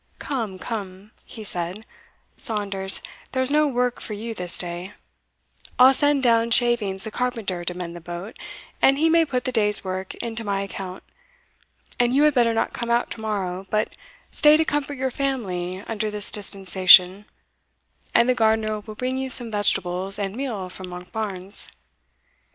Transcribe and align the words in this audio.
"Come, 0.17 0.57
come," 0.57 1.11
he 1.25 1.43
said, 1.43 1.85
"Saunders, 2.35 3.03
there 3.33 3.43
is 3.43 3.51
no 3.51 3.67
work 3.67 4.01
for 4.01 4.13
you 4.13 4.33
this 4.33 4.57
day 4.57 4.93
I'll 5.77 5.93
send 5.93 6.23
down 6.23 6.49
Shavings 6.49 7.03
the 7.03 7.11
carpenter 7.11 7.63
to 7.63 7.75
mend 7.77 7.95
the 7.95 8.01
boat, 8.01 8.39
and 8.81 8.97
he 8.97 9.11
may 9.11 9.25
put 9.25 9.43
the 9.43 9.51
day's 9.51 9.83
work 9.83 10.15
into 10.15 10.43
my 10.43 10.61
account 10.61 11.03
and 11.99 12.15
you 12.15 12.23
had 12.23 12.33
better 12.33 12.51
not 12.51 12.73
come 12.73 12.89
out 12.89 13.11
to 13.11 13.21
morrow, 13.21 13.67
but 13.69 13.95
stay 14.31 14.57
to 14.57 14.65
comfort 14.65 14.95
your 14.95 15.11
family 15.11 15.81
under 15.87 16.09
this 16.09 16.31
dispensation, 16.31 17.25
and 18.15 18.27
the 18.27 18.33
gardener 18.33 18.79
will 18.79 18.95
bring 18.95 19.19
you 19.19 19.29
some 19.29 19.51
vegetables 19.51 20.17
and 20.17 20.35
meal 20.35 20.67
from 20.69 20.87
Monkbarns." 20.89 21.69